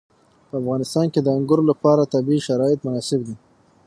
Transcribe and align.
په 0.49 0.55
افغانستان 0.61 1.05
کې 1.13 1.19
د 1.21 1.27
انګور 1.37 1.61
لپاره 1.71 2.09
طبیعي 2.13 2.41
شرایط 2.47 2.79
مناسب 2.85 3.19
دي. 3.27 3.35